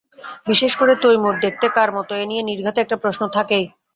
বিশেষ 0.47 0.71
করে 0.75 0.93
তৈমুর 1.03 1.35
দেখতে 1.39 1.65
কার 1.75 1.89
মতো 1.97 2.11
এ 2.15 2.25
নিয়ে 2.29 2.43
নির্ঘাত 2.49 2.75
একটা 2.79 2.95
প্রশ্ন 3.03 3.23
থাকেই। 3.35 3.65